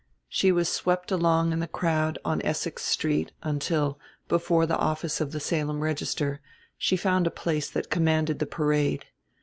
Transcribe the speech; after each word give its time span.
She 0.27 0.51
was 0.51 0.67
swept 0.67 1.11
along 1.11 1.53
in 1.53 1.59
the 1.59 1.67
crowd 1.67 2.17
on 2.25 2.41
Essex 2.41 2.83
Street 2.83 3.33
until, 3.43 3.99
before 4.27 4.65
the 4.65 4.79
office 4.79 5.21
of 5.21 5.31
the 5.31 5.39
Salem 5.39 5.79
Register, 5.81 6.41
she 6.75 6.97
found 6.97 7.27
a 7.27 7.29
place 7.29 7.69
that 7.69 7.91
commanded 7.91 8.39
the 8.39 8.47
parade. 8.47 9.05